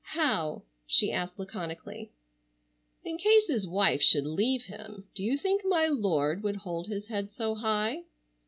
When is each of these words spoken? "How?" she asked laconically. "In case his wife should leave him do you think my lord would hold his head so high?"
"How?" 0.15 0.63
she 0.87 1.11
asked 1.11 1.37
laconically. 1.37 2.09
"In 3.05 3.19
case 3.19 3.45
his 3.45 3.67
wife 3.67 4.01
should 4.01 4.25
leave 4.25 4.63
him 4.63 5.05
do 5.13 5.21
you 5.21 5.37
think 5.37 5.61
my 5.63 5.85
lord 5.85 6.41
would 6.41 6.55
hold 6.55 6.87
his 6.87 7.09
head 7.09 7.29
so 7.29 7.53
high?" 7.53 8.05